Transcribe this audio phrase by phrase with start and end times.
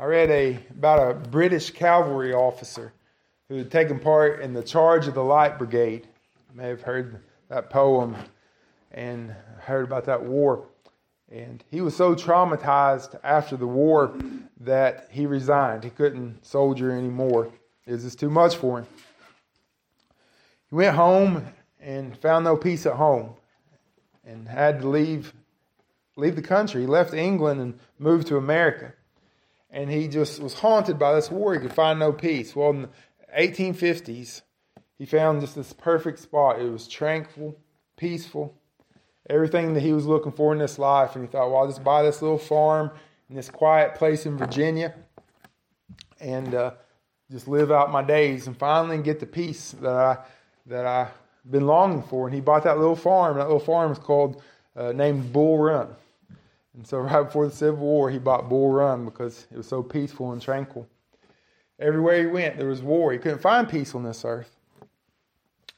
[0.00, 2.94] I read a about a British cavalry officer
[3.50, 6.08] who had taken part in the charge of the Light Brigade.
[6.48, 7.20] You may have heard
[7.50, 8.16] that poem
[8.92, 10.64] and heard about that war.
[11.30, 14.14] And he was so traumatized after the war
[14.60, 15.84] that he resigned.
[15.84, 17.52] He couldn't soldier anymore.
[17.84, 18.86] It was just too much for him.
[20.70, 21.44] He went home
[21.78, 23.34] and found no peace at home
[24.24, 25.34] and had to leave
[26.16, 26.80] leave the country.
[26.80, 28.94] He left England and moved to America.
[29.70, 31.54] And he just was haunted by this war.
[31.54, 32.56] He could find no peace.
[32.56, 32.88] Well, in the
[33.38, 34.42] 1850s,
[34.98, 36.60] he found just this perfect spot.
[36.60, 37.56] It was tranquil,
[37.96, 38.54] peaceful,
[39.28, 41.14] everything that he was looking for in this life.
[41.14, 42.90] And he thought, well, I'll just buy this little farm
[43.28, 44.94] in this quiet place in Virginia
[46.20, 46.72] and uh,
[47.30, 50.18] just live out my days and finally get the peace that I
[50.66, 51.12] that I've
[51.50, 52.26] been longing for.
[52.26, 53.38] And he bought that little farm.
[53.38, 54.42] That little farm is called
[54.76, 55.88] uh, named Bull Run.
[56.74, 59.82] And so right before the Civil War, he bought Bull Run because it was so
[59.82, 60.88] peaceful and tranquil.
[61.78, 63.12] Everywhere he went, there was war.
[63.12, 64.56] He couldn't find peace on this earth.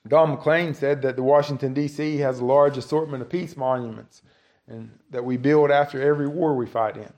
[0.08, 2.16] Don McLean said that the Washington D.C.
[2.18, 4.22] has a large assortment of peace monuments,
[4.66, 7.02] and that we build after every war we fight in.
[7.02, 7.12] And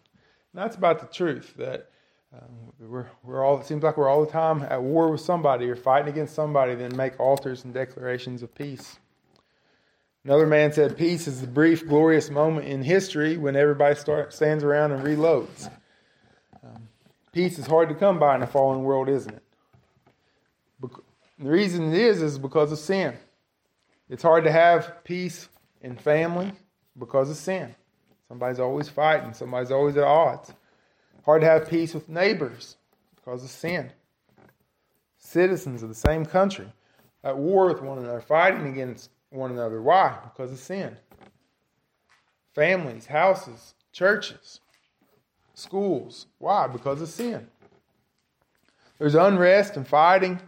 [0.53, 1.55] that's about the truth.
[1.57, 1.89] That
[2.35, 5.69] um, we're, we're all, it seems like we're all the time at war with somebody
[5.71, 8.99] or fighting against somebody, then make altars and declarations of peace.
[10.25, 14.65] Another man said, Peace is the brief, glorious moment in history when everybody start, stands
[14.65, 15.71] around and reloads.
[16.63, 16.89] Um,
[17.33, 19.43] peace is hard to come by in a fallen world, isn't it?
[21.39, 23.15] the reason it is is because of sin.
[24.09, 25.49] It's hard to have peace
[25.83, 26.53] in family
[26.99, 27.75] because of sin.
[28.29, 30.53] Somebody's always fighting, somebody's always at odds.
[31.25, 32.77] Hard to have peace with neighbors
[33.17, 33.91] because of sin.
[35.19, 36.73] Citizens of the same country
[37.23, 39.83] at war with one another, fighting against one another.
[39.83, 40.17] Why?
[40.23, 40.97] Because of sin.
[42.55, 44.61] Families, houses, churches,
[45.55, 46.27] schools.
[46.39, 46.67] Why?
[46.67, 47.49] Because of sin.
[48.99, 50.41] There's unrest and fighting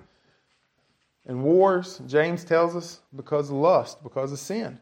[1.27, 4.78] and wars, James tells us, because of lust, because of sin.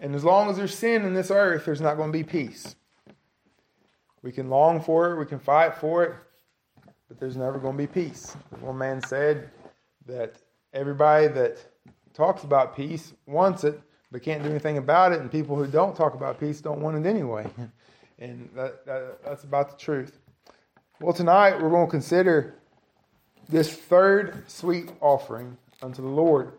[0.00, 2.74] And as long as there's sin in this earth, there's not going to be peace.
[4.22, 6.14] We can long for it, we can fight for it,
[7.06, 8.36] but there's never going to be peace.
[8.60, 9.50] One man said
[10.06, 10.34] that
[10.72, 11.58] everybody that
[12.18, 13.80] talks about peace wants it,
[14.10, 16.96] but can't do anything about it, and people who don't talk about peace don't want
[16.98, 17.46] it anyway.
[18.20, 20.18] And that, that, that's about the truth.
[21.00, 22.56] Well, tonight we're going to consider
[23.48, 26.54] this third sweet offering unto the Lord.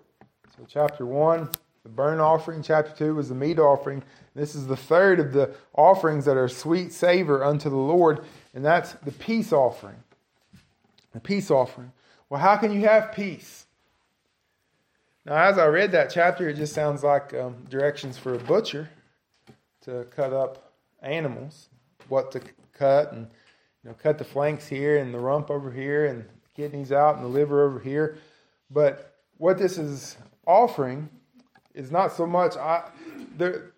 [0.55, 1.49] So, chapter 1,
[1.83, 2.63] the burnt offering.
[2.63, 4.01] Chapter 2 was the meat offering.
[4.35, 8.63] This is the third of the offerings that are sweet savor unto the Lord, and
[8.63, 9.97] that's the peace offering.
[11.11, 11.91] The peace offering.
[12.29, 13.65] Well, how can you have peace?
[15.29, 18.89] Now, as I read that chapter, it just sounds like um, directions for a butcher
[19.81, 20.73] to cut up
[21.03, 21.69] animals,
[22.07, 22.41] what to
[22.73, 23.27] cut, and
[23.83, 27.17] you know, cut the flanks here and the rump over here, and the kidneys out
[27.17, 28.17] and the liver over here.
[28.71, 31.07] But what this is offering
[31.75, 32.57] is not so much.
[32.57, 32.89] I,
[33.37, 33.73] there,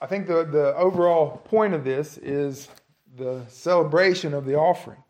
[0.00, 2.66] I think the, the overall point of this is
[3.14, 5.04] the celebration of the offering.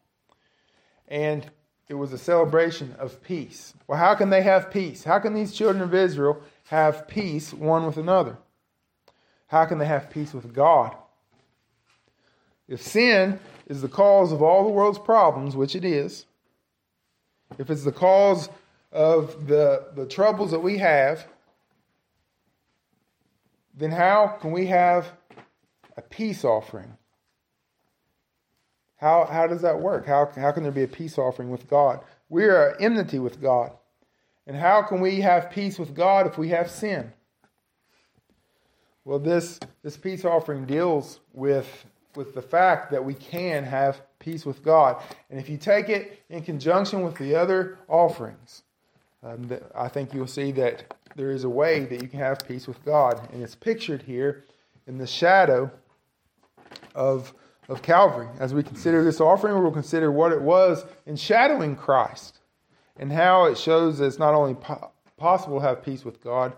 [1.09, 1.51] And
[1.89, 3.75] it was a celebration of peace.
[3.87, 5.05] Well, how can they have peace?
[5.05, 8.39] How can these children of Israel have peace one with another?
[9.47, 10.97] How can they have peace with God?
[12.69, 13.39] If sin
[13.69, 16.27] is the cause of all the world's problems, which it is,
[17.59, 18.49] if it's the cause
[18.91, 21.27] of the, the troubles that we have,
[23.77, 25.13] then how can we have
[25.97, 26.97] a peace offering?
[28.97, 30.07] How, how does that work?
[30.07, 32.01] How, how can there be a peace offering with God?
[32.29, 33.73] We are enmity with God.
[34.47, 37.13] And how can we have peace with God if we have sin?
[39.05, 44.45] Well, this, this peace offering deals with, with the fact that we can have peace
[44.45, 45.01] with God.
[45.31, 48.63] And if you take it in conjunction with the other offerings,
[49.23, 52.67] um, I think you'll see that there is a way that you can have peace
[52.67, 53.29] with God.
[53.33, 54.45] And it's pictured here
[54.87, 55.71] in the shadow
[56.95, 57.33] of,
[57.69, 58.29] of Calvary.
[58.39, 62.41] As we consider this offering, we'll consider what it was in shadowing Christ
[62.97, 66.53] and how it shows that it's not only po- possible to have peace with God,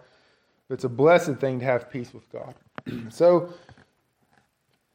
[0.69, 2.55] but it's a blessed thing to have peace with God.
[3.11, 3.53] so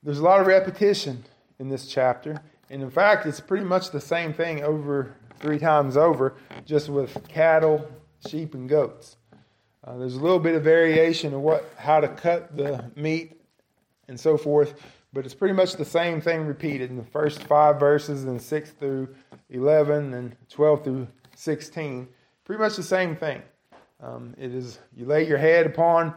[0.04, 1.24] there's a lot of repetition
[1.60, 2.42] in this chapter.
[2.70, 6.36] And in fact, it's pretty much the same thing over three times over,
[6.66, 7.88] just with cattle,
[8.28, 9.18] sheep, and goats.
[9.86, 13.42] Uh, there's a little bit of variation of what how to cut the meat
[14.08, 14.74] and so forth,
[15.14, 18.72] but it's pretty much the same thing repeated in the first five verses, and six
[18.72, 19.16] through
[19.50, 22.08] eleven, and twelve through sixteen.
[22.44, 23.42] Pretty much the same thing.
[24.02, 26.14] Um, it is you lay your head upon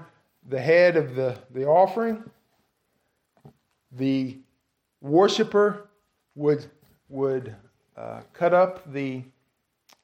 [0.48, 2.24] the head of the, the offering.
[3.92, 4.38] The
[5.00, 5.88] worshiper
[6.34, 6.66] would
[7.08, 7.54] would
[7.96, 9.22] uh, cut up the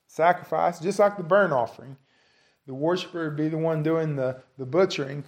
[0.06, 1.96] sacrifice, just like the burnt offering.
[2.66, 5.24] The worshiper would be the one doing the, the butchering,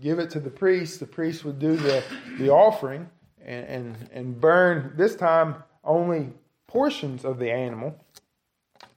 [0.00, 1.00] give it to the priest.
[1.00, 2.02] The priest would do the,
[2.38, 3.08] the offering
[3.44, 6.32] and, and, and burn, this time, only
[6.66, 7.96] portions of the animal.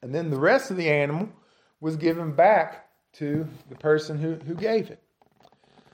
[0.01, 1.29] And then the rest of the animal
[1.79, 5.01] was given back to the person who, who gave it.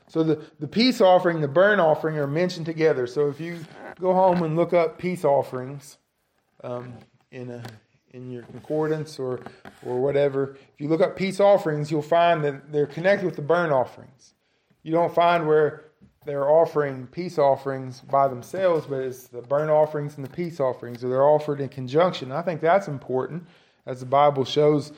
[0.07, 3.07] So the, the peace offering, the burn offering are mentioned together.
[3.07, 3.59] So if you
[4.00, 5.97] go home and look up peace offerings
[6.63, 6.94] um,
[7.31, 7.63] in a
[8.11, 9.39] in your concordance or
[9.83, 13.41] or whatever, if you look up peace offerings, you'll find that they're connected with the
[13.41, 14.32] burn offerings.
[14.83, 15.85] You don't find where
[16.25, 21.03] they're offering peace offerings by themselves, but it's the burnt offerings and the peace offerings,
[21.03, 22.31] or they're offered in conjunction.
[22.31, 23.45] I think that's important,
[23.85, 24.94] as the Bible shows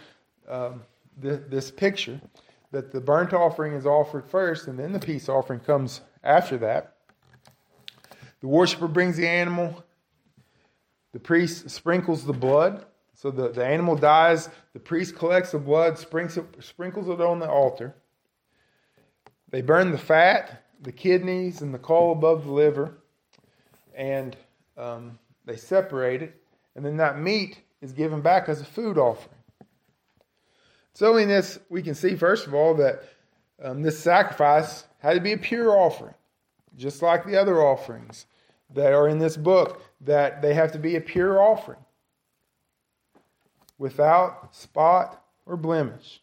[0.47, 0.83] um,
[1.17, 2.19] this, this picture
[2.71, 6.95] that the burnt offering is offered first, and then the peace offering comes after that.
[8.41, 9.83] The worshiper brings the animal.
[11.13, 12.85] The priest sprinkles the blood.
[13.13, 14.49] So the, the animal dies.
[14.73, 17.95] The priest collects the blood, sprinkles it, sprinkles it on the altar.
[19.55, 22.97] They burn the fat, the kidneys, and the caul above the liver,
[23.95, 24.35] and
[24.77, 26.35] um, they separate it.
[26.75, 29.37] And then that meat is given back as a food offering.
[30.93, 33.03] So, in this, we can see, first of all, that
[33.63, 36.15] um, this sacrifice had to be a pure offering,
[36.75, 38.25] just like the other offerings
[38.73, 41.79] that are in this book, that they have to be a pure offering
[43.77, 46.19] without spot or blemish.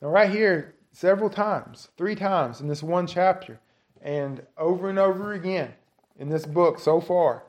[0.00, 3.60] Now, right here, several times, three times in this one chapter,
[4.02, 5.72] and over and over again
[6.18, 7.44] in this book so far,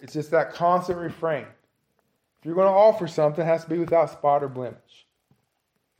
[0.00, 1.46] it's just that constant refrain
[2.40, 5.06] if you're going to offer something, it has to be without spot or blemish.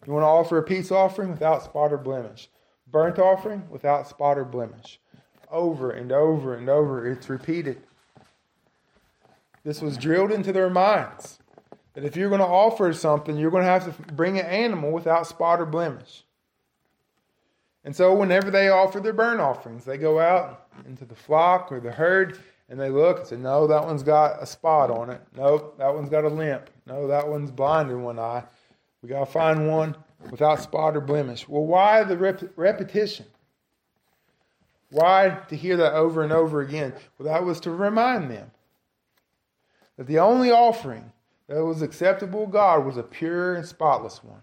[0.00, 2.49] If You want to offer a peace offering without spot or blemish.
[2.91, 4.99] Burnt offering without spot or blemish.
[5.50, 7.83] Over and over and over, it's repeated.
[9.65, 11.40] This was drilled into their minds
[11.95, 14.93] that if you're going to offer something, you're going to have to bring an animal
[14.93, 16.25] without spot or blemish.
[17.85, 21.81] And so, whenever they offer their burnt offerings, they go out into the flock or
[21.81, 22.39] the herd
[22.69, 25.21] and they look and say, no, that one's got a spot on it.
[25.37, 26.71] Nope, that one's got a limp.
[26.87, 28.45] No, that one's blind in one eye.
[29.03, 29.97] We got to find one
[30.31, 31.49] without spot or blemish.
[31.49, 33.27] Well, why the rep- repetition?
[34.91, 36.93] Why to hear that over and over again?
[37.19, 38.51] Well, that was to remind them
[39.97, 41.13] that the only offering
[41.50, 44.43] that was acceptable God was a pure and spotless one.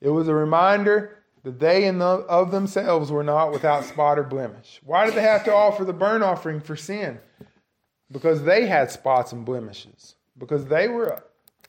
[0.00, 4.24] It was a reminder that they in the, of themselves were not without spot or
[4.24, 4.80] blemish.
[4.84, 7.20] Why did they have to offer the burnt offering for sin?
[8.10, 10.16] Because they had spots and blemishes.
[10.36, 11.22] Because they were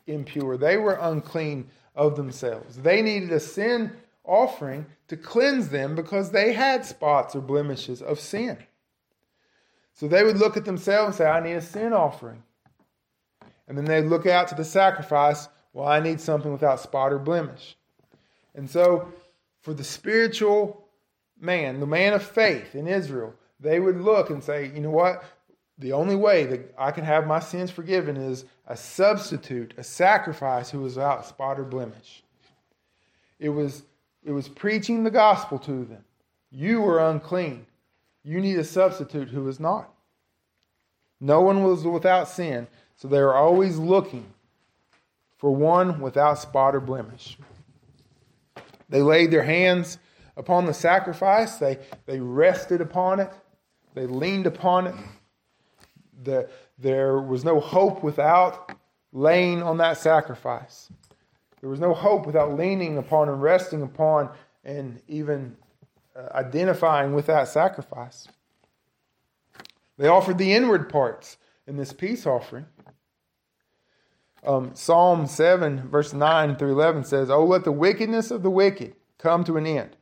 [0.07, 0.57] impure.
[0.57, 2.77] They were unclean of themselves.
[2.77, 3.91] They needed a sin
[4.23, 8.57] offering to cleanse them because they had spots or blemishes of sin.
[9.93, 12.41] So they would look at themselves and say, I need a sin offering.
[13.67, 17.19] And then they'd look out to the sacrifice, well, I need something without spot or
[17.19, 17.75] blemish.
[18.53, 19.11] And so
[19.61, 20.87] for the spiritual
[21.39, 25.23] man, the man of faith in Israel, they would look and say, you know what?
[25.77, 30.69] The only way that I can have my sins forgiven is a substitute, a sacrifice
[30.69, 32.23] who was without spot or blemish.
[33.39, 33.83] It was,
[34.23, 36.05] it was preaching the gospel to them.
[36.51, 37.65] You were unclean.
[38.23, 39.93] You need a substitute who is not.
[41.19, 44.25] No one was without sin, so they were always looking
[45.37, 47.37] for one without spot or blemish.
[48.89, 49.97] They laid their hands
[50.37, 53.31] upon the sacrifice, they, they rested upon it,
[53.93, 54.95] they leaned upon it.
[56.23, 58.71] The, there was no hope without
[59.11, 60.89] laying on that sacrifice.
[61.61, 64.29] There was no hope without leaning upon and resting upon
[64.63, 65.55] and even
[66.15, 68.27] uh, identifying with that sacrifice.
[69.97, 72.65] They offered the inward parts in this peace offering.
[74.45, 78.95] Um, Psalm 7, verse 9 through 11 says, Oh, let the wickedness of the wicked
[79.17, 79.97] come to an end,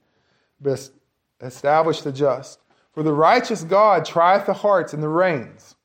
[0.60, 0.90] but
[1.42, 2.60] establish the just.
[2.94, 5.76] For the righteous God trieth the hearts and the reins.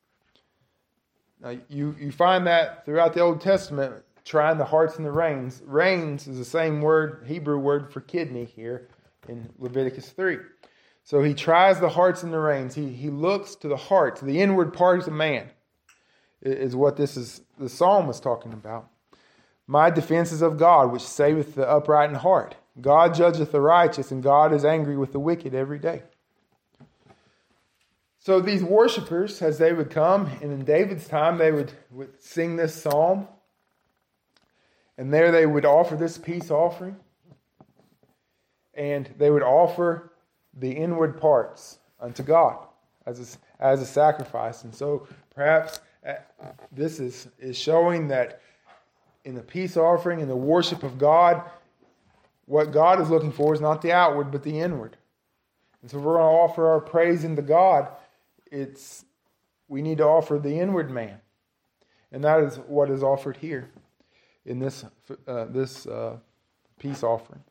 [1.41, 5.62] Now, you, you find that throughout the Old Testament, trying the hearts and the reins.
[5.65, 8.88] Reins is the same word, Hebrew word for kidney here
[9.29, 10.38] in Leviticus 3.
[11.05, 12.75] So he tries the hearts and the reins.
[12.75, 15.50] He, he looks to the heart, to the inward parts of man
[16.42, 18.88] is what this is the psalm was talking about.
[19.66, 22.57] My defense is of God, which saveth the upright in heart.
[22.80, 26.02] God judgeth the righteous, and God is angry with the wicked every day.
[28.21, 32.57] So these worshippers, as they would come, and in David's time, they would, would sing
[32.57, 33.26] this psalm,
[34.97, 36.97] and there they would offer this peace offering,
[38.75, 40.12] and they would offer
[40.54, 42.66] the inward parts unto God
[43.07, 44.64] as a, as a sacrifice.
[44.64, 45.80] And so perhaps
[46.73, 48.40] this is, is showing that
[49.25, 51.43] in the peace offering, in the worship of God,
[52.47, 54.97] what God is looking for is not the outward, but the inward.
[55.83, 57.88] And so we're going to offer our praise unto God,
[58.50, 59.05] it's
[59.69, 61.21] we need to offer the inward man.
[62.11, 63.71] And that is what is offered here
[64.47, 64.85] in this,
[65.26, 66.17] uh, this uh,
[66.78, 67.45] peace offering.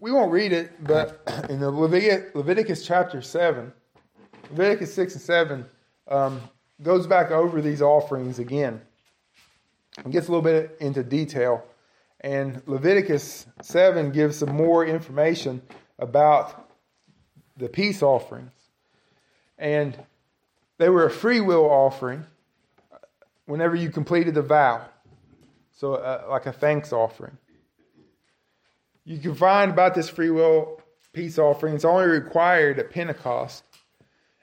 [0.00, 3.72] We won't read it, but in the Leviticus, Leviticus chapter 7,
[4.50, 5.66] Leviticus 6 and 7
[6.08, 6.40] um,
[6.82, 8.80] goes back over these offerings again
[9.98, 11.64] and gets a little bit into detail.
[12.20, 15.62] And Leviticus 7 gives some more information
[15.98, 16.70] about
[17.56, 18.52] the peace offerings.
[19.58, 19.96] And
[20.78, 22.24] they were a free will offering
[23.46, 24.84] whenever you completed the vow.
[25.72, 27.36] So, uh, like a thanks offering.
[29.04, 30.80] You can find about this free will
[31.12, 33.64] peace offering, it's only required at Pentecost.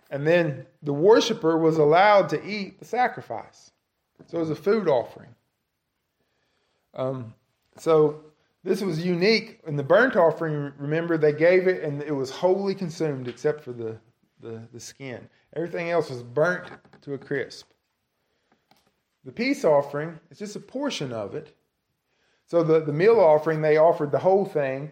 [0.10, 3.72] And then the worshiper was allowed to eat the sacrifice.
[4.28, 5.36] So it was a food offering.
[6.94, 7.34] Um,
[7.78, 8.24] so
[8.64, 9.60] this was unique.
[9.68, 13.72] In the burnt offering, remember, they gave it and it was wholly consumed except for
[13.72, 13.98] the,
[14.42, 15.30] the, the skin.
[15.56, 16.70] Everything else was burnt
[17.02, 17.70] to a crisp.
[19.26, 21.56] The peace offering is just a portion of it.
[22.46, 24.92] So the, the meal offering, they offered the whole thing.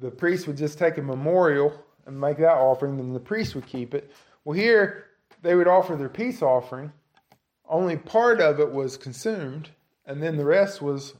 [0.00, 1.72] The priest would just take a memorial
[2.06, 4.10] and make that offering, then the priest would keep it.
[4.44, 5.06] Well, here
[5.42, 6.92] they would offer their peace offering.
[7.68, 9.70] Only part of it was consumed,
[10.06, 11.14] and then the rest was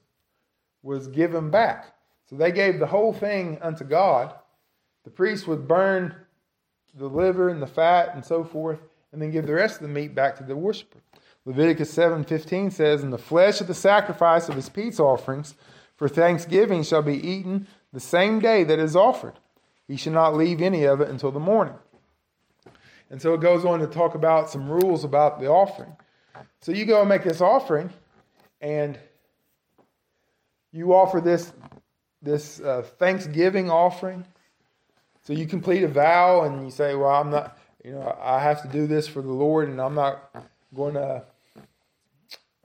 [0.83, 1.95] was given back.
[2.27, 4.35] So they gave the whole thing unto God.
[5.05, 6.15] The priest would burn
[6.95, 8.81] the liver and the fat and so forth,
[9.13, 11.01] and then give the rest of the meat back to the worshiper.
[11.45, 15.55] Leviticus 7:15 says, "And the flesh of the sacrifice of his peace offerings
[15.97, 19.39] for thanksgiving shall be eaten the same day that it is offered.
[19.87, 21.79] He shall not leave any of it until the morning."
[23.11, 25.97] And so it goes on to talk about some rules about the offering.
[26.61, 27.91] So you go and make this offering,
[28.61, 28.99] and
[30.73, 31.53] you offer this
[32.23, 34.25] this uh, Thanksgiving offering.
[35.23, 38.63] So you complete a vow and you say, "Well, I'm not, you know, I have
[38.63, 40.31] to do this for the Lord, and I'm not
[40.75, 41.25] going to,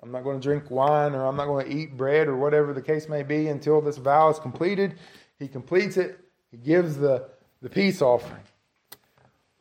[0.03, 2.73] I'm not going to drink wine, or I'm not going to eat bread, or whatever
[2.73, 4.95] the case may be, until this vow is completed."
[5.39, 6.19] He completes it.
[6.51, 7.27] He gives the
[7.61, 8.43] the peace offering.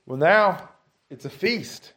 [0.07, 0.69] Well, now
[1.15, 1.93] it's a feast.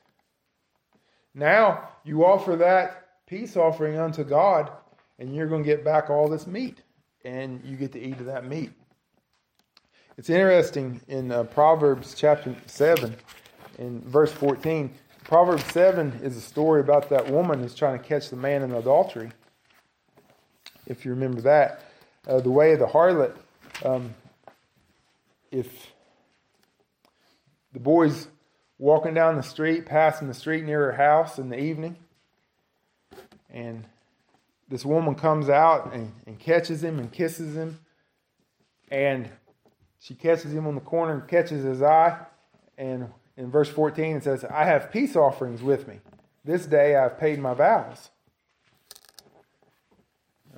[1.33, 4.71] Now you offer that peace offering unto God
[5.17, 6.83] and you're going to get back all this meat,
[7.25, 8.71] and you get to eat of that meat.
[10.15, 13.15] It's interesting in uh, Proverbs chapter 7,
[13.79, 14.93] in verse 14.
[15.23, 18.73] Proverbs 7 is a story about that woman who's trying to catch the man in
[18.73, 19.31] adultery.
[20.85, 21.81] If you remember that.
[22.27, 23.35] Uh, the way of the harlot,
[23.83, 24.13] um,
[25.49, 25.91] if
[27.73, 28.27] the boy's
[28.79, 31.95] walking down the street, passing the street near her house in the evening,
[33.49, 33.85] and
[34.69, 37.79] this woman comes out and, and catches him and kisses him.
[38.91, 39.29] And
[39.99, 42.19] she catches him on the corner and catches his eye.
[42.77, 45.99] And in verse 14, it says, I have peace offerings with me.
[46.43, 48.09] This day I've paid my vows.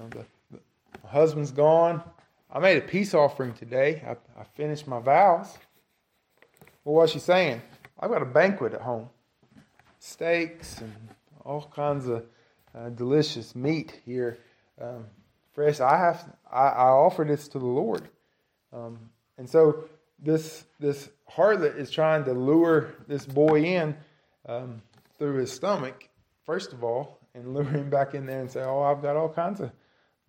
[0.10, 0.60] The, the,
[1.04, 2.04] my husband's gone.
[2.52, 4.04] I made a peace offering today.
[4.08, 5.58] I, I finished my vows.
[6.84, 7.62] Well, what's she saying?
[8.00, 9.10] I've got a banquet at home
[10.00, 10.94] steaks and
[11.44, 12.24] all kinds of
[12.74, 14.38] uh, delicious meat here,
[14.82, 15.06] um,
[15.54, 15.80] fresh.
[15.80, 18.08] I have I, I, offer this to the Lord,
[18.72, 18.98] um,
[19.38, 19.86] and so
[20.18, 23.98] this this harlot is trying to lure this boy in
[24.48, 24.82] um,
[25.18, 26.08] through his stomach,
[26.46, 29.30] first of all, and lure him back in there and say, "Oh, I've got all
[29.30, 29.72] kinds of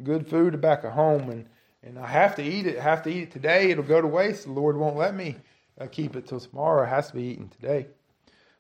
[0.03, 1.47] good food back at home, and
[1.83, 2.79] and I have to eat it.
[2.79, 3.71] I have to eat it today.
[3.71, 4.45] It'll go to waste.
[4.45, 5.37] The Lord won't let me
[5.79, 6.85] uh, keep it till tomorrow.
[6.85, 7.89] It has to be eaten today."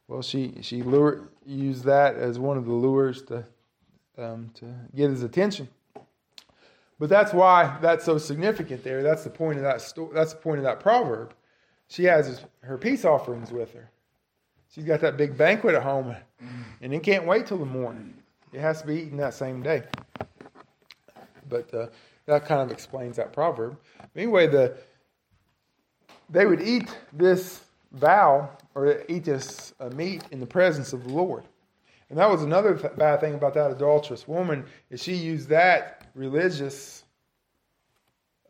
[0.09, 3.45] Well, she she lured used that as one of the lures to
[4.19, 5.69] um, to get his attention.
[6.99, 9.03] But that's why that's so significant there.
[9.03, 11.35] That's the point of that sto- that's the point of that proverb.
[11.89, 13.91] She has her peace offerings with her.
[14.69, 16.15] She's got that big banquet at home,
[16.81, 18.15] and it can't wait till the morning.
[18.53, 19.83] It has to be eaten that same day.
[21.49, 21.87] But uh,
[22.27, 23.79] that kind of explains that proverb.
[24.15, 24.77] Anyway, the
[26.31, 31.13] they would eat this vow or eat this uh, meat in the presence of the
[31.13, 31.45] Lord.
[32.09, 36.09] And that was another th- bad thing about that adulterous woman is she used that
[36.15, 37.05] religious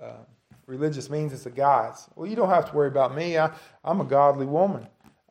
[0.02, 0.24] uh,
[0.66, 2.08] religious means as a guise.
[2.14, 3.36] Well, you don't have to worry about me.
[3.36, 3.50] I,
[3.84, 4.86] I'm a godly woman.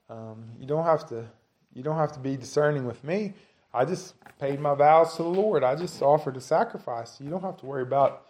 [0.09, 1.25] Um, you don't have to
[1.73, 3.33] you don't have to be discerning with me.
[3.73, 5.63] I just paid my vows to the Lord.
[5.63, 7.19] I just offered a sacrifice.
[7.21, 8.25] You don't have to worry about.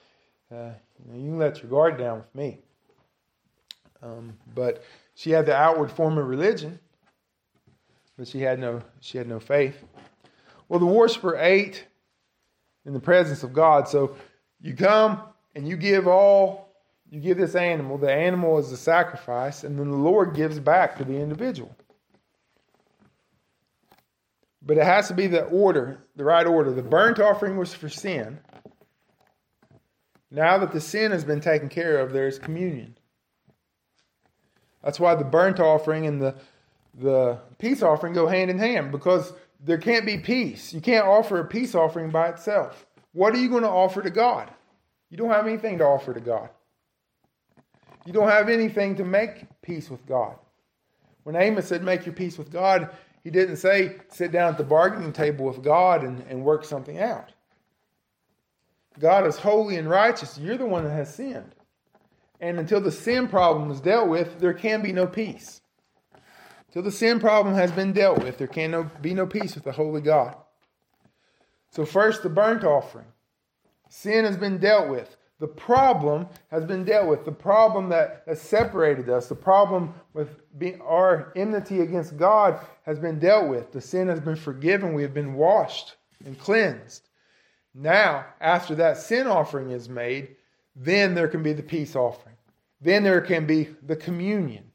[0.51, 2.59] Uh, you, know, you can let your guard down with me.
[4.01, 4.83] Um, but
[5.19, 6.79] She had the outward form of religion,
[8.17, 9.83] but she had no she had no faith.
[10.69, 11.85] Well, the worshiper ate
[12.85, 13.89] in the presence of God.
[13.89, 14.15] So
[14.61, 15.21] you come
[15.55, 16.69] and you give all
[17.09, 17.97] you give this animal.
[17.97, 21.75] The animal is a sacrifice, and then the Lord gives back to the individual.
[24.61, 26.71] But it has to be the order, the right order.
[26.71, 28.39] The burnt offering was for sin.
[30.31, 32.95] Now that the sin has been taken care of, there is communion.
[34.83, 36.35] That's why the burnt offering and the,
[36.95, 40.73] the peace offering go hand in hand because there can't be peace.
[40.73, 42.85] You can't offer a peace offering by itself.
[43.13, 44.49] What are you going to offer to God?
[45.09, 46.49] You don't have anything to offer to God.
[48.05, 50.35] You don't have anything to make peace with God.
[51.23, 52.89] When Amos said, Make your peace with God,
[53.23, 56.99] he didn't say, Sit down at the bargaining table with God and, and work something
[56.99, 57.31] out.
[58.99, 60.37] God is holy and righteous.
[60.37, 61.55] You're the one that has sinned.
[62.39, 65.61] And until the sin problem is dealt with, there can be no peace.
[66.67, 69.63] Until the sin problem has been dealt with, there can no, be no peace with
[69.63, 70.35] the holy God.
[71.71, 73.07] So, first, the burnt offering.
[73.89, 75.17] Sin has been dealt with.
[75.39, 77.25] The problem has been dealt with.
[77.25, 82.99] The problem that has separated us, the problem with being, our enmity against God has
[82.99, 83.71] been dealt with.
[83.71, 84.93] The sin has been forgiven.
[84.93, 87.07] We have been washed and cleansed.
[87.73, 90.35] Now, after that sin offering is made,
[90.75, 92.35] then there can be the peace offering.
[92.81, 94.71] Then there can be the communion.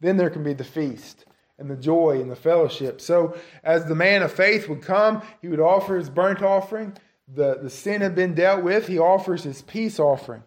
[0.00, 1.26] Then there can be the feast
[1.58, 3.00] and the joy and the fellowship.
[3.00, 6.96] So, as the man of faith would come, he would offer his burnt offering.
[7.32, 8.88] The, the sin had been dealt with.
[8.88, 10.42] He offers his peace offering.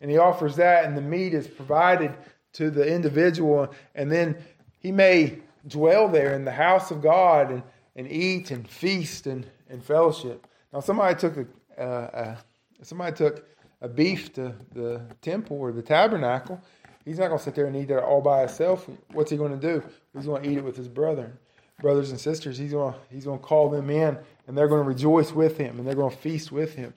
[0.00, 2.14] And he offers that, and the meat is provided
[2.54, 3.72] to the individual.
[3.94, 4.36] And then
[4.78, 7.62] he may dwell there in the house of God and,
[7.94, 10.46] and eat and feast and, and fellowship.
[10.72, 11.46] Now, somebody took a,
[11.78, 12.36] uh, uh,
[12.82, 13.46] somebody took
[13.80, 16.60] a beef to the temple or the tabernacle
[17.06, 18.90] He's not going to sit there and eat that all by himself.
[19.12, 19.80] What's he going to do?
[20.12, 21.38] He's going to eat it with his brother,
[21.80, 22.58] brothers and sisters.
[22.58, 25.56] He's going to, he's going to call them in, and they're going to rejoice with
[25.56, 26.92] him, and they're going to feast with him.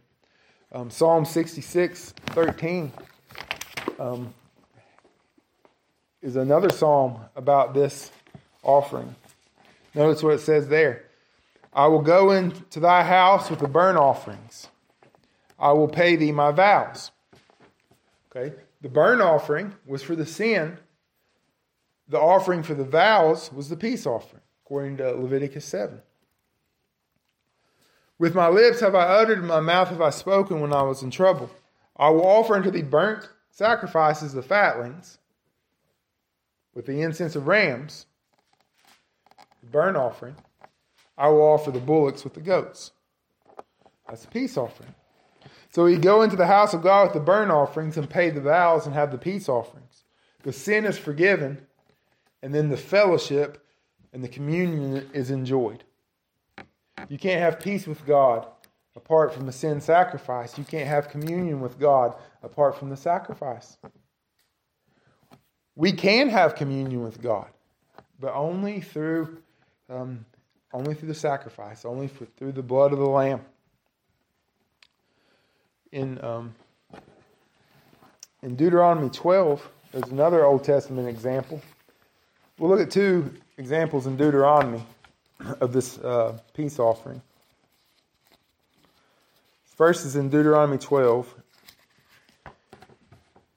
[0.72, 2.92] Um, Psalm 66, 13
[4.00, 4.34] um,
[6.24, 8.12] is another psalm about this
[8.64, 9.16] offering.
[9.94, 11.06] Notice what it says there.
[11.72, 14.70] I will go into thy house with the burnt offerings.
[15.60, 17.12] I will pay thee my vows.
[18.32, 20.78] Okay, the burnt offering was for the sin.
[22.08, 26.02] The offering for the vows was the peace offering, according to Leviticus 7.
[28.18, 31.12] With my lips have I uttered, my mouth have I spoken when I was in
[31.12, 31.50] trouble.
[31.96, 35.18] I will offer unto thee burnt sacrifices the fatlings,
[36.74, 38.06] with the incense of rams,
[39.62, 40.36] the burnt offering.
[41.18, 42.92] I will offer the bullocks with the goats.
[44.08, 44.96] That's the peace offering.
[45.72, 48.42] So we go into the house of God with the burnt offerings and pay the
[48.42, 50.04] vows and have the peace offerings.
[50.42, 51.68] The sin is forgiven,
[52.42, 53.64] and then the fellowship
[54.12, 55.84] and the communion is enjoyed.
[57.08, 58.48] You can't have peace with God
[58.96, 60.58] apart from the sin sacrifice.
[60.58, 63.78] You can't have communion with God apart from the sacrifice.
[65.76, 67.48] We can have communion with God,
[68.20, 69.38] but only through,
[69.88, 70.26] um,
[70.74, 73.42] only through the sacrifice, only for, through the blood of the Lamb
[75.92, 76.54] in um,
[78.42, 81.62] in Deuteronomy 12, there's another Old Testament example.
[82.58, 84.84] We'll look at two examples in Deuteronomy
[85.60, 87.22] of this uh, peace offering.
[89.76, 91.36] First is in Deuteronomy 12.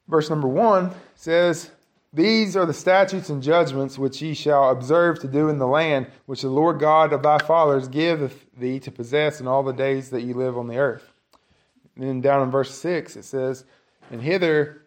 [0.09, 1.71] Verse number 1 says,
[2.12, 6.07] These are the statutes and judgments which ye shall observe to do in the land
[6.27, 10.11] which the Lord God of thy fathers giveth thee to possess in all the days
[10.11, 11.12] that ye live on the earth
[11.96, 13.64] and then down in verse 6, it says,
[14.11, 14.83] And hither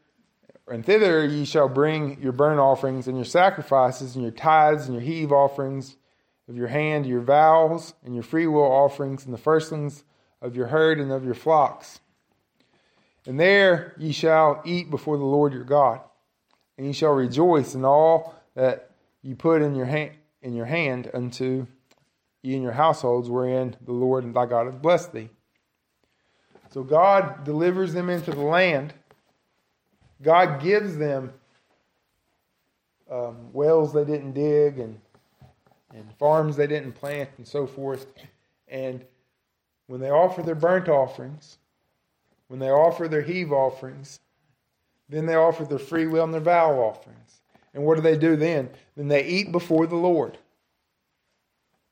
[0.67, 4.93] and thither ye shall bring your burnt offerings and your sacrifices and your tithes and
[4.93, 5.95] your heave offerings
[6.49, 10.03] of your hand, your vows and your freewill offerings and the firstlings
[10.41, 11.99] of your herd and of your flocks.
[13.27, 16.01] And there ye shall eat before the Lord your God,
[16.77, 18.91] and ye shall rejoice in all that
[19.21, 21.65] ye put in your hand in your hand unto
[22.43, 25.29] ye and your households wherein the Lord thy God hath blessed thee.
[26.75, 28.93] So God delivers them into the land.
[30.21, 31.31] God gives them
[33.09, 34.99] um, wells they didn't dig and,
[35.93, 38.07] and farms they didn't plant and so forth.
[38.67, 39.05] And
[39.87, 41.59] when they offer their burnt offerings,
[42.49, 44.19] when they offer their heave offerings,
[45.07, 47.39] then they offer their free will and their vow offerings.
[47.73, 48.69] And what do they do then?
[48.97, 50.37] Then they eat before the Lord.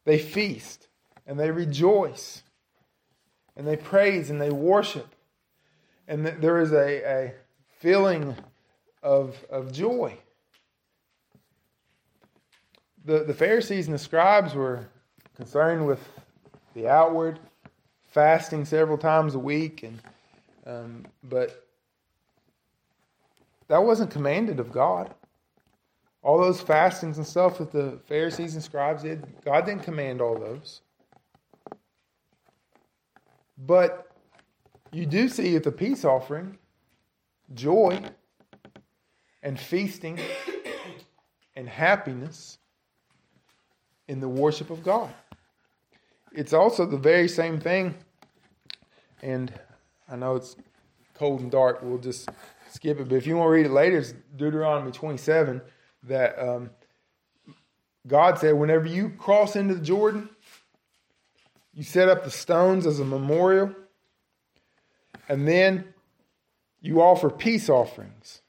[0.04, 0.89] They feast
[1.26, 2.42] and they rejoice
[3.56, 5.13] and they praise and they worship.
[6.08, 7.34] And there is a, a
[7.80, 8.36] feeling
[9.02, 10.18] of, of joy
[13.06, 14.88] the, the Pharisees and the scribes were
[15.36, 16.00] concerned with
[16.74, 17.39] the outward,
[18.12, 20.00] fasting several times a week, and
[20.66, 21.68] um, but
[23.68, 25.13] that wasn't commanded of God.
[26.22, 30.39] All those fastings and stuff that the Pharisees and scribes did, God didn't command all
[30.39, 30.80] those.
[33.58, 34.12] But
[34.92, 36.58] you do see at the peace offering
[37.54, 38.02] joy
[39.42, 40.20] and feasting
[41.56, 42.58] and happiness
[44.08, 45.13] in the worship of God.
[46.32, 47.96] It's also the very same thing,
[49.22, 49.54] and
[50.10, 50.56] I know it's
[51.13, 51.82] cold and dark.
[51.84, 52.30] We'll just
[52.72, 53.08] skip it.
[53.08, 55.62] But if you want to read it later, it's Deuteronomy 27
[56.04, 56.72] that um,
[58.08, 60.30] God said, whenever you cross into the Jordan,
[61.73, 63.73] you set up the stones as a memorial,
[65.27, 65.86] and then
[66.81, 68.41] you offer peace offerings.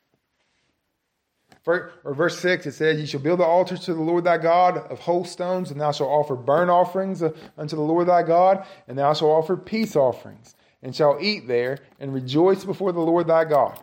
[1.67, 4.77] or verse 6, it says, You shall build the altars to the Lord thy God
[4.77, 8.67] of whole stones, and thou shalt offer burnt offerings uh, unto the Lord thy God,
[8.87, 13.27] and thou shalt offer peace offerings, and shall eat there, and rejoice before the Lord
[13.29, 13.83] thy God.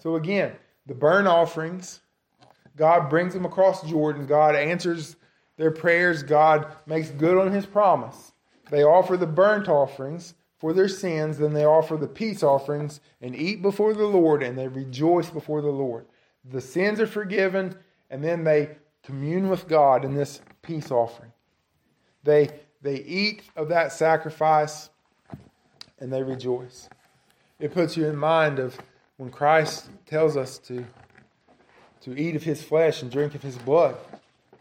[0.00, 0.52] So again,
[0.86, 2.00] the burnt offerings,
[2.76, 4.26] God brings them across Jordan.
[4.26, 5.16] God answers
[5.56, 6.22] their prayers.
[6.22, 8.32] God makes good on his promise.
[8.70, 13.36] They offer the burnt offerings for their sins, then they offer the peace offerings and
[13.36, 16.06] eat before the Lord and they rejoice before the Lord.
[16.44, 17.76] The sins are forgiven,
[18.10, 21.32] and then they commune with God in this peace offering.
[22.22, 22.48] They,
[22.82, 24.90] they eat of that sacrifice
[25.98, 26.88] and they rejoice.
[27.58, 28.78] It puts you in mind of
[29.16, 30.84] when Christ tells us to,
[32.02, 33.96] to eat of his flesh and drink of his blood.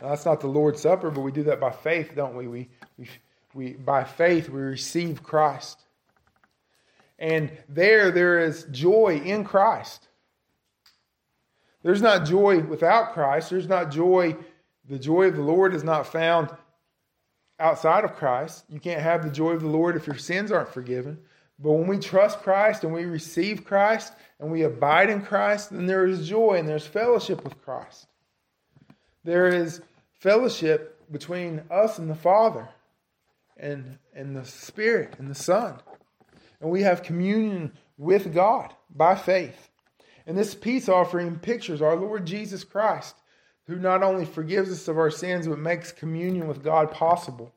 [0.04, 2.48] Now, that's not the Lord's Supper, but we do that by faith, don't we?
[2.48, 3.10] We, we,
[3.54, 5.80] we by faith we receive Christ.
[7.18, 10.10] And there there is joy in Christ.
[11.84, 13.50] There's not joy without Christ.
[13.50, 14.36] There's not joy
[14.90, 16.50] the joy of the Lord is not found
[17.58, 18.66] outside of Christ.
[18.68, 21.18] You can't have the joy of the Lord if your sins aren't forgiven.
[21.60, 24.12] But when we trust Christ and we receive Christ
[24.42, 28.08] and we abide in Christ, then there is joy and there's fellowship with Christ.
[29.24, 29.82] There is
[30.24, 32.70] fellowship between us and the Father
[33.58, 35.78] and, and the Spirit and the Son.
[36.62, 39.70] And we have communion with God by faith.
[40.26, 43.18] And this peace offering pictures our Lord Jesus Christ,
[43.68, 47.54] who not only forgives us of our sins, but makes communion with God possible.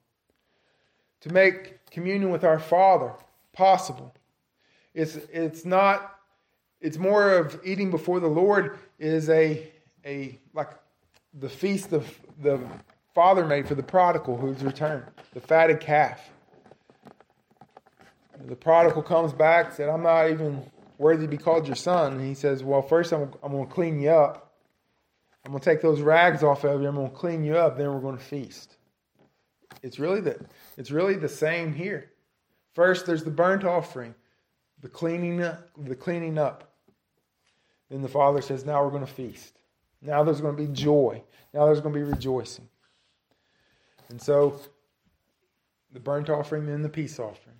[1.20, 3.12] To make communion with our Father
[3.52, 4.12] possible.
[4.92, 6.18] It's, it's not,
[6.80, 9.70] it's more of eating before the Lord is a,
[10.04, 10.70] a like
[11.32, 12.60] the feast of the
[13.14, 16.30] father made for the prodigal who's returned, the fatted calf.
[18.44, 20.62] The prodigal comes back, said, I'm not even
[20.98, 22.14] worthy to be called your son.
[22.14, 24.54] And he says, Well, first I'm, I'm going to clean you up.
[25.44, 26.88] I'm going to take those rags off of you.
[26.88, 27.78] I'm going to clean you up.
[27.78, 28.76] Then we're going to feast.
[29.82, 30.38] It's really the,
[30.76, 32.10] it's really the same here.
[32.74, 34.14] First, there's the burnt offering,
[34.82, 36.72] the cleaning up, the cleaning up.
[37.90, 39.56] Then the Father says, Now we're going to feast.
[40.02, 41.22] Now there's going to be joy.
[41.52, 42.68] Now there's going to be rejoicing.
[44.08, 44.60] And so,
[45.92, 47.56] the burnt offering, and the peace offering.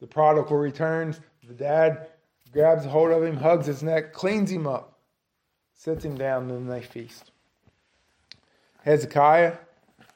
[0.00, 1.20] The prodigal returns.
[1.46, 2.08] The dad
[2.52, 4.98] grabs hold of him, hugs his neck, cleans him up,
[5.74, 7.30] sits him down, and then they feast.
[8.84, 9.56] Hezekiah,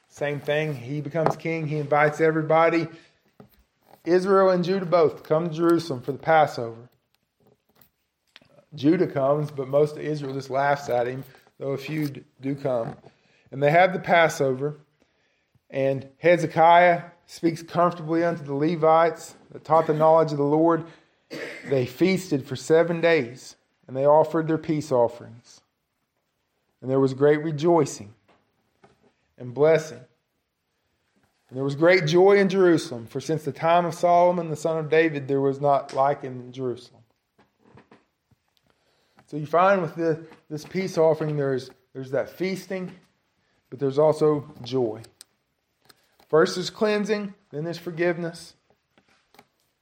[0.09, 0.74] same thing.
[0.74, 1.66] He becomes king.
[1.66, 2.88] He invites everybody,
[4.06, 6.88] Israel and Judah both, come to Jerusalem for the Passover.
[8.74, 11.24] Judah comes, but most of Israel just laughs at him,
[11.59, 12.97] though a few do come.
[13.51, 14.77] And they have the Passover,
[15.71, 20.85] and Hezekiah speaks comfortably unto the Levites that taught the knowledge of the Lord
[21.69, 25.61] they feasted for seven days, and they offered their peace offerings.
[26.81, 28.14] And there was great rejoicing
[29.38, 30.01] and blessing.
[31.49, 34.79] And there was great joy in Jerusalem, for since the time of Solomon, the son
[34.79, 37.03] of David, there was not like in Jerusalem.
[39.27, 42.93] So you find with the, this peace offering, there's, there's that feasting,
[43.71, 45.03] but there's also joy.
[46.29, 48.55] First, there's cleansing, then there's forgiveness,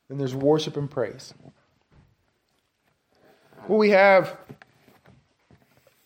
[0.09, 1.35] then there's worship and praise.
[3.69, 4.37] Well, we have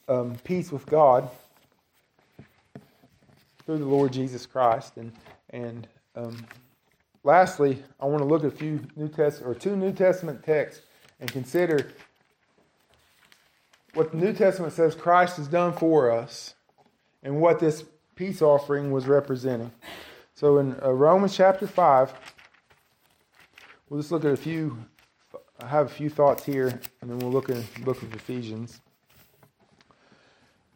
[0.09, 1.29] um, peace with God
[3.67, 5.13] through the Lord Jesus Christ, and
[5.51, 6.45] and um,
[7.25, 10.85] lastly, I want to look at a few New Testament or two New Testament texts
[11.21, 11.91] and consider
[13.99, 16.55] what the New Testament says Christ has done for us,
[17.23, 17.85] and what this
[18.15, 19.73] peace offering was representing.
[20.35, 22.15] So in uh, Romans chapter five.
[23.89, 24.77] We'll just look at a few,
[25.63, 28.83] I have a few thoughts here, and then we'll look at the book of Ephesians.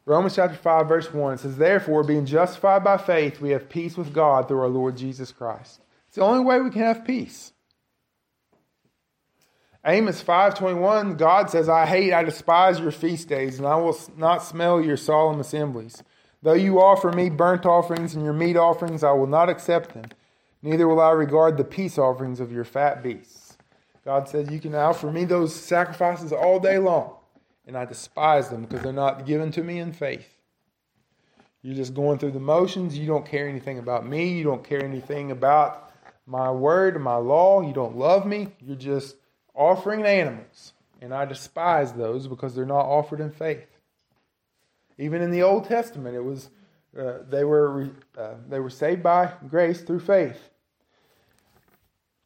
[0.06, 4.14] Romans chapter 5, verse 1 says, Therefore, being justified by faith, we have peace with
[4.14, 5.82] God through our Lord Jesus Christ.
[6.08, 7.52] It's the only way we can have peace.
[9.84, 14.44] Amos 5:21 God says I hate I despise your feast days and I will not
[14.44, 16.04] smell your solemn assemblies.
[16.40, 20.04] Though you offer me burnt offerings and your meat offerings I will not accept them
[20.62, 23.56] neither will I regard the peace offerings of your fat beasts.
[24.04, 27.16] God says you can offer me those sacrifices all day long
[27.66, 30.28] and I despise them because they're not given to me in faith.
[31.62, 32.96] You're just going through the motions.
[32.96, 34.28] You don't care anything about me.
[34.28, 35.92] You don't care anything about
[36.26, 37.62] my word my law.
[37.62, 38.48] You don't love me.
[38.60, 39.16] You're just
[39.54, 43.66] offering animals, and I despise those because they're not offered in faith.
[44.98, 46.50] Even in the Old Testament, it was
[46.98, 50.50] uh, they were uh, they were saved by grace through faith.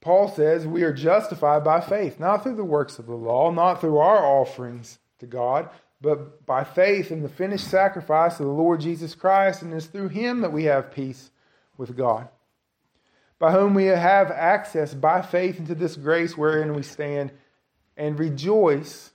[0.01, 3.81] Paul says we are justified by faith, not through the works of the law, not
[3.81, 5.69] through our offerings to God,
[6.01, 10.09] but by faith in the finished sacrifice of the Lord Jesus Christ, and it's through
[10.09, 11.31] Him that we have peace
[11.77, 12.29] with God
[13.39, 17.33] by whom we have access by faith into this grace wherein we stand
[17.97, 19.11] and rejoice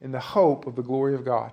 [0.00, 1.52] in the hope of the glory of God.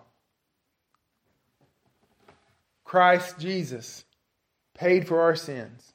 [2.84, 4.06] Christ Jesus
[4.74, 5.94] paid for our sins.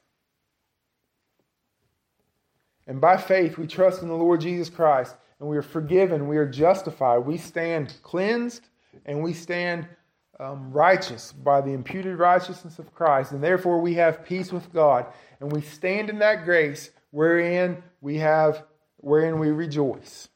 [2.87, 6.37] And by faith, we trust in the Lord Jesus Christ, and we are forgiven, we
[6.37, 8.67] are justified, we stand cleansed,
[9.07, 9.87] and we stand
[10.40, 15.07] um, righteous by the imputed righteousness of Christ, and therefore we have peace with God,
[15.40, 18.64] and we stand in that grace wherein we have
[18.97, 20.29] wherein we rejoice.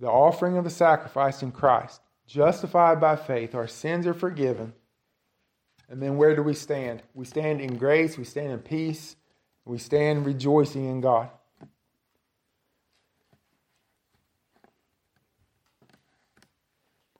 [0.00, 4.74] The offering of the sacrifice in Christ, justified by faith, our sins are forgiven.
[5.88, 7.02] And then where do we stand?
[7.14, 9.16] We stand in grace, we stand in peace,
[9.64, 11.30] we stand rejoicing in God.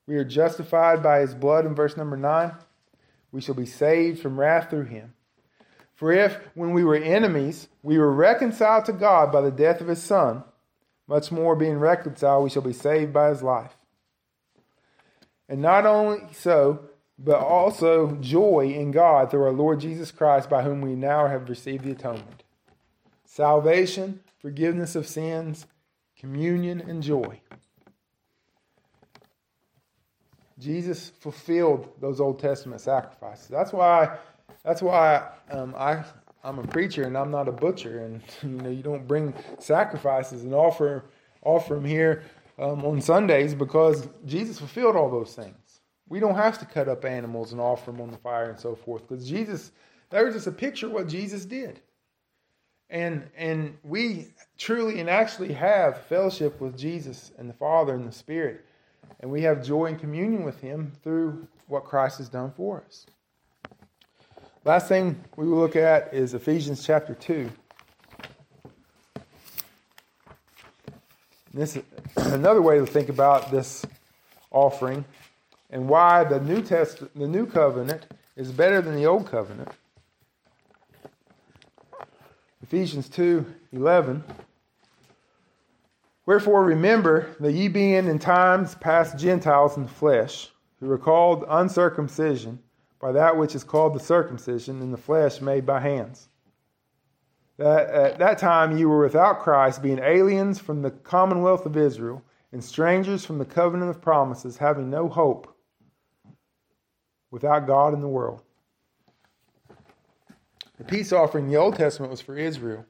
[0.08, 2.52] We are justified by his blood in verse number 9.
[3.30, 5.12] We shall be saved from wrath through him.
[5.94, 9.88] For if, when we were enemies, we were reconciled to God by the death of
[9.88, 10.44] his Son,
[11.06, 13.76] much more being reconciled, we shall be saved by his life.
[15.46, 20.62] And not only so, but also joy in God through our Lord Jesus Christ, by
[20.62, 22.44] whom we now have received the atonement.
[23.26, 25.66] Salvation, forgiveness of sins,
[26.18, 27.42] communion, and joy.
[30.58, 33.48] Jesus fulfilled those Old Testament sacrifices.
[33.48, 34.18] That's why.
[34.64, 36.04] That's why um, I
[36.42, 40.44] I'm a preacher and I'm not a butcher, and you know you don't bring sacrifices
[40.44, 41.04] and offer
[41.42, 42.24] offer them here
[42.58, 45.80] um, on Sundays because Jesus fulfilled all those things.
[46.08, 48.74] We don't have to cut up animals and offer them on the fire and so
[48.74, 49.72] forth because Jesus.
[50.10, 51.80] That was just a picture of what Jesus did,
[52.88, 58.12] and and we truly and actually have fellowship with Jesus and the Father and the
[58.12, 58.64] Spirit
[59.20, 63.06] and we have joy and communion with Him through what Christ has done for us.
[64.64, 67.50] Last thing we will look at is Ephesians chapter 2.
[71.54, 71.82] This is
[72.16, 73.84] another way to think about this
[74.50, 75.04] offering
[75.70, 79.70] and why the New Test the New Covenant is better than the Old Covenant.
[82.62, 84.24] Ephesians 2 11.
[86.28, 91.46] Wherefore remember that ye being in times past Gentiles in the flesh, who were called
[91.48, 92.58] uncircumcision
[93.00, 96.28] by that which is called the circumcision in the flesh made by hands.
[97.56, 102.22] That at that time you were without Christ, being aliens from the commonwealth of Israel,
[102.52, 105.56] and strangers from the covenant of promises, having no hope,
[107.30, 108.42] without God in the world.
[110.76, 112.84] The peace offering in the Old Testament was for Israel.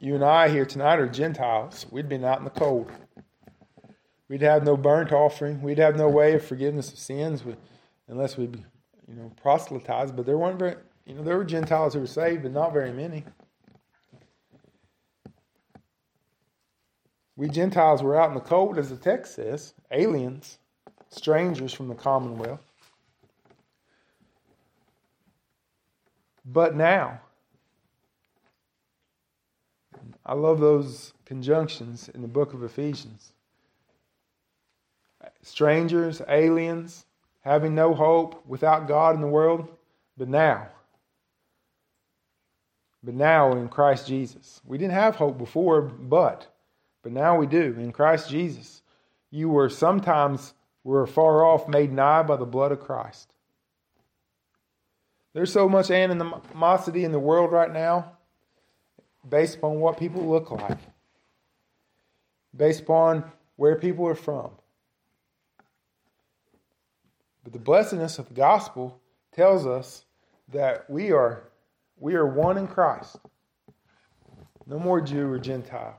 [0.00, 1.84] You and I here tonight are Gentiles.
[1.90, 2.90] We'd been out in the cold.
[4.28, 5.60] We'd have no burnt offering.
[5.60, 7.42] We'd have no way of forgiveness of sins
[8.06, 10.14] unless we, you know, proselytized.
[10.14, 12.92] But there weren't very, you know, there were Gentiles who were saved, but not very
[12.92, 13.24] many.
[17.34, 20.58] We Gentiles were out in the cold, as the text says, aliens,
[21.08, 22.64] strangers from the commonwealth.
[26.44, 27.20] But now,
[30.28, 33.32] I love those conjunctions in the book of Ephesians.
[35.40, 37.06] Strangers, aliens,
[37.40, 39.66] having no hope, without God in the world,
[40.18, 40.68] but now.
[43.02, 44.60] But now in Christ Jesus.
[44.66, 46.46] We didn't have hope before, but
[47.02, 48.82] but now we do in Christ Jesus.
[49.30, 50.52] You were sometimes
[50.84, 53.32] were far off, made nigh by the blood of Christ.
[55.32, 58.17] There's so much animosity in the world right now
[59.28, 60.78] based upon what people look like,
[62.56, 63.24] based upon
[63.56, 64.50] where people are from.
[67.44, 69.00] But the blessedness of the gospel
[69.32, 70.04] tells us
[70.52, 71.44] that we are
[72.00, 73.16] we are one in Christ.
[74.66, 75.98] No more Jew or Gentile.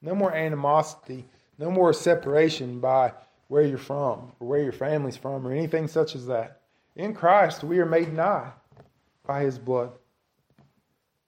[0.00, 1.26] No more animosity.
[1.58, 3.12] No more separation by
[3.48, 6.60] where you're from or where your family's from or anything such as that.
[6.96, 8.52] In Christ, we are made nigh
[9.26, 9.90] by his blood.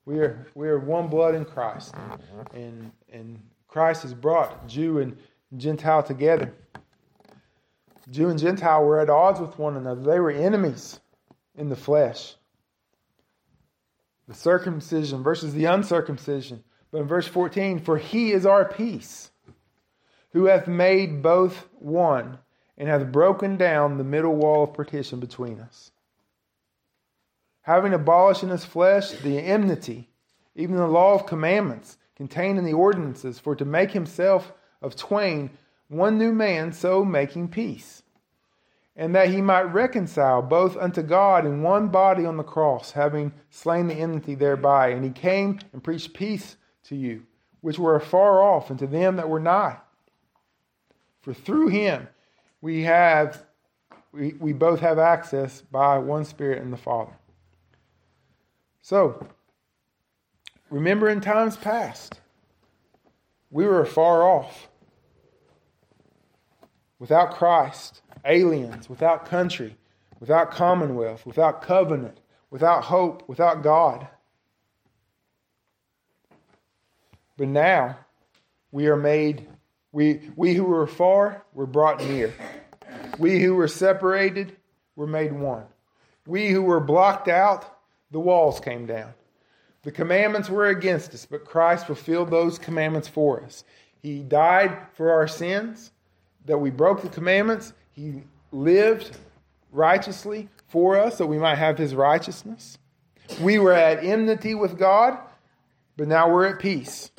[0.07, 1.95] We are, we are one blood in Christ.
[2.55, 5.16] And, and Christ has brought Jew and
[5.57, 6.55] Gentile together.
[8.11, 11.01] Jew and Gentile were at odds with one another, they were enemies
[11.57, 12.37] in the flesh.
[14.29, 16.62] The circumcision versus the uncircumcision.
[16.92, 19.31] But in verse 14, for he is our peace,
[20.31, 22.38] who hath made both one,
[22.79, 25.90] and hath broken down the middle wall of partition between us.
[27.66, 30.09] Having abolished in his flesh the enmity,
[30.55, 35.50] even the law of commandments contained in the ordinances, for to make himself of twain
[35.88, 38.05] one new man, so making peace.
[38.94, 43.33] And that he might reconcile both unto God in one body on the cross, having
[43.50, 44.90] slain the enmity thereby.
[44.90, 47.26] And he came and preached peace to you,
[47.62, 49.79] which were afar off, and to them that were nigh.
[51.20, 52.07] For through him
[52.61, 53.44] we have
[54.12, 57.18] we, we both have access by one Spirit and the Father.
[58.87, 59.27] So,
[60.70, 62.20] remember in times past,
[63.51, 64.68] we were far off,
[67.01, 69.77] without Christ, aliens, without country,
[70.20, 74.07] without commonwealth, without covenant, without hope, without God.
[77.37, 77.99] But now
[78.70, 79.49] we are made,
[79.90, 82.33] we, we who were far were brought near.
[83.18, 84.57] We who were separated
[84.94, 85.64] were made one.
[86.25, 87.76] We who were blocked out,
[88.11, 89.12] the walls came down.
[89.83, 93.64] The commandments were against us, but Christ fulfilled those commandments for us.
[94.03, 95.92] He died for our sins,
[96.45, 97.73] that we broke the commandments.
[97.92, 99.16] He lived
[99.73, 102.79] righteously for us, that we might have his righteousness.
[103.40, 105.19] We were at enmity with God,
[105.97, 107.11] but now we're at peace.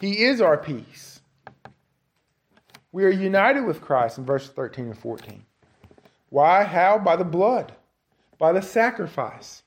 [0.00, 1.20] He is our peace.
[2.92, 5.44] We are united with Christ in verses 13 and 14.
[6.30, 6.64] Why?
[6.64, 6.98] How?
[6.98, 7.74] By the blood,
[8.40, 9.62] by the sacrifice.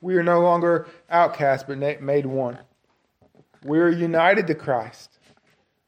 [0.00, 2.58] We are no longer outcast, but made one.
[3.64, 5.18] We are united to Christ.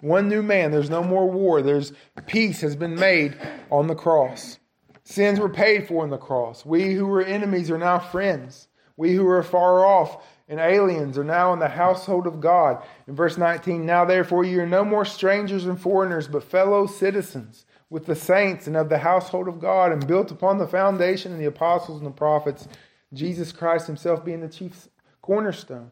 [0.01, 0.73] One new man.
[0.73, 1.63] There's no more war.
[1.63, 1.93] There's
[2.27, 3.39] peace has been made
[3.71, 4.59] on the cross.
[5.05, 6.67] Sins were paid for on the cross.
[6.67, 8.67] We who were enemies are now friends.
[8.97, 12.83] We who were far off and aliens are now in the household of God.
[13.07, 17.67] In verse 19, now therefore you are no more strangers and foreigners, but fellow citizens
[17.91, 21.39] with the saints and of the household of God, and built upon the foundation of
[21.39, 22.69] the apostles and the prophets,
[23.13, 24.89] Jesus Christ himself being the chief
[25.21, 25.91] cornerstone,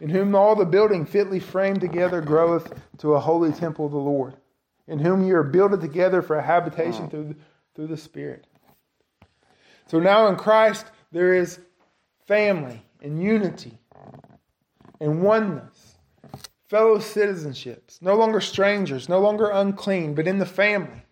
[0.00, 3.98] in whom all the building fitly framed together groweth to a holy temple of the
[3.98, 4.34] Lord,
[4.88, 7.36] in whom ye are builded together for a habitation through the,
[7.74, 8.46] through the Spirit.
[9.86, 11.60] So now in Christ there is
[12.26, 13.78] family and unity
[15.00, 15.96] and oneness,
[16.68, 21.05] fellow citizenships, no longer strangers, no longer unclean, but in the family,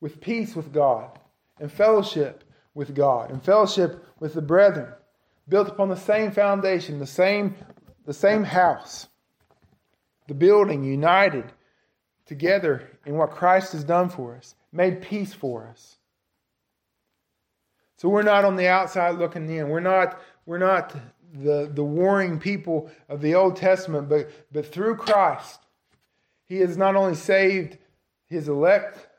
[0.00, 1.18] with peace with God
[1.58, 4.92] and fellowship with God and fellowship with the brethren,
[5.48, 7.54] built upon the same foundation, the same,
[8.06, 9.08] the same house,
[10.28, 11.52] the building united
[12.26, 15.96] together in what Christ has done for us, made peace for us.
[17.96, 19.68] So we're not on the outside looking in.
[19.68, 20.94] We're not, we're not
[21.34, 25.60] the, the warring people of the Old Testament, but, but through Christ,
[26.46, 27.76] He has not only saved
[28.24, 29.09] His elect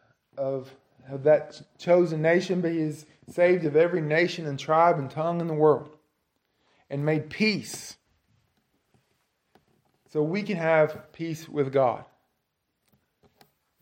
[0.41, 0.73] of,
[1.09, 5.39] of that chosen nation, but He has saved of every nation and tribe and tongue
[5.41, 5.95] in the world
[6.89, 7.95] and made peace.
[10.09, 12.03] So we can have peace with God.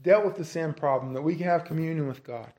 [0.01, 2.53] Dealt with the sin problem, that we can have communion with God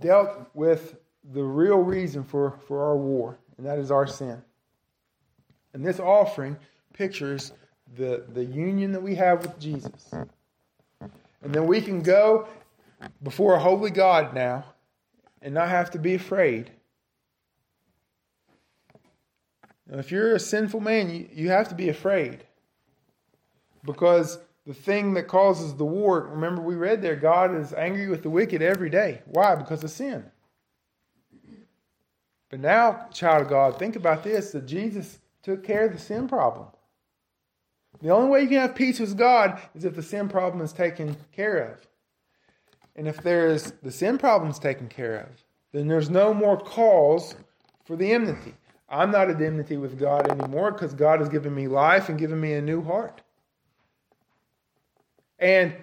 [0.00, 0.96] dealt with
[1.32, 4.42] the real reason for, for our war, and that is our sin.
[5.74, 6.56] And this offering
[6.92, 7.52] pictures
[7.96, 10.12] the, the union that we have with Jesus.
[11.46, 12.48] And then we can go
[13.22, 14.64] before a holy God now
[15.40, 16.72] and not have to be afraid.
[19.86, 22.42] Now, if you're a sinful man, you, you have to be afraid.
[23.84, 28.24] Because the thing that causes the war, remember we read there, God is angry with
[28.24, 29.22] the wicked every day.
[29.26, 29.54] Why?
[29.54, 30.24] Because of sin.
[32.50, 36.26] But now, child of God, think about this that Jesus took care of the sin
[36.26, 36.66] problem.
[38.02, 40.72] The only way you can have peace with God is if the sin problem is
[40.72, 41.86] taken care of.
[42.94, 46.58] And if there is the sin problem is taken care of, then there's no more
[46.58, 47.34] cause
[47.84, 48.54] for the enmity.
[48.88, 52.40] I'm not at enmity with God anymore because God has given me life and given
[52.40, 53.22] me a new heart.
[55.38, 55.74] And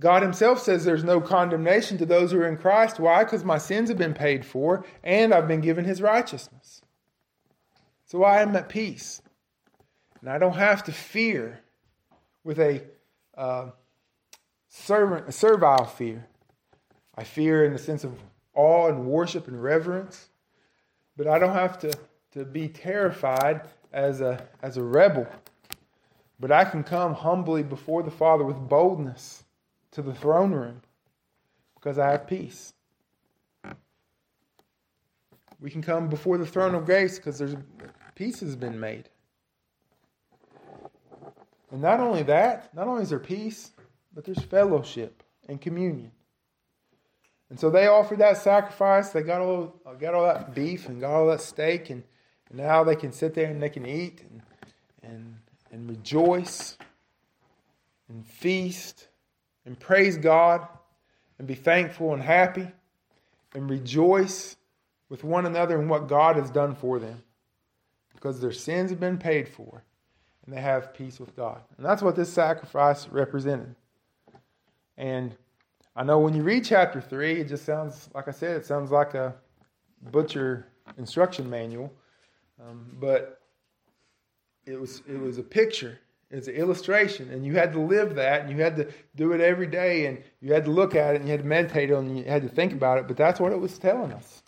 [0.00, 2.98] God Himself says there's no condemnation to those who are in Christ.
[2.98, 3.24] Why?
[3.24, 6.82] Because my sins have been paid for and I've been given His righteousness.
[8.04, 9.22] So I am at peace.
[10.26, 11.60] And I don't have to fear
[12.42, 12.82] with a,
[13.38, 13.70] uh,
[14.68, 16.26] servant, a servile fear.
[17.14, 18.18] I fear in the sense of
[18.52, 20.30] awe and worship and reverence,
[21.16, 21.92] but I don't have to,
[22.32, 25.28] to be terrified as a, as a rebel.
[26.40, 29.44] But I can come humbly before the Father with boldness
[29.92, 30.82] to the throne room
[31.76, 32.72] because I have peace.
[35.60, 37.54] We can come before the throne of grace because there's
[38.16, 39.08] peace has been made.
[41.70, 43.72] And not only that, not only is there peace,
[44.14, 46.12] but there's fellowship and communion.
[47.50, 49.10] And so they offered that sacrifice.
[49.10, 52.02] They got all uh, got all that beef and got all that steak, and,
[52.48, 54.42] and now they can sit there and they can eat and
[55.02, 55.36] and
[55.70, 56.76] and rejoice
[58.08, 59.08] and feast
[59.64, 60.66] and praise God
[61.38, 62.68] and be thankful and happy
[63.54, 64.56] and rejoice
[65.08, 67.22] with one another in what God has done for them
[68.14, 69.84] because their sins have been paid for
[70.46, 71.60] and they have peace with God.
[71.76, 73.74] And that's what this sacrifice represented.
[74.96, 75.36] And
[75.94, 78.90] I know when you read chapter 3, it just sounds, like I said, it sounds
[78.90, 79.34] like a
[80.12, 80.68] butcher
[80.98, 81.92] instruction manual.
[82.60, 83.40] Um, but
[84.66, 85.98] it was, it was a picture,
[86.30, 89.32] it was an illustration, and you had to live that, and you had to do
[89.32, 91.90] it every day, and you had to look at it, and you had to meditate
[91.92, 93.08] on it, and you had to think about it.
[93.08, 94.42] But that's what it was telling us.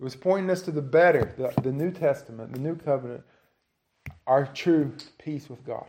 [0.00, 3.22] It was pointing us to the better, the, the New Testament, the New Covenant,
[4.26, 5.86] our true peace with God.